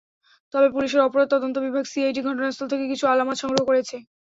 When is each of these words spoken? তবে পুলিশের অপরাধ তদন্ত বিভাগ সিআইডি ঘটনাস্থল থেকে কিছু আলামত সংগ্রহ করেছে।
তবে 0.53 0.67
পুলিশের 0.73 1.01
অপরাধ 1.03 1.27
তদন্ত 1.31 1.55
বিভাগ 1.65 1.83
সিআইডি 1.87 2.21
ঘটনাস্থল 2.23 2.65
থেকে 2.71 2.85
কিছু 2.91 3.05
আলামত 3.07 3.37
সংগ্রহ 3.41 3.63
করেছে। 3.69 3.95